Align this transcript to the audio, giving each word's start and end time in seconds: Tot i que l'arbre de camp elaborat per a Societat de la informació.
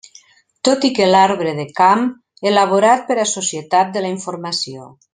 Tot 0.69 0.87
i 0.87 0.89
que 0.99 1.09
l'arbre 1.09 1.51
de 1.59 1.65
camp 1.81 2.03
elaborat 2.53 3.07
per 3.13 3.19
a 3.25 3.29
Societat 3.37 3.97
de 3.99 4.05
la 4.07 4.15
informació. 4.19 4.93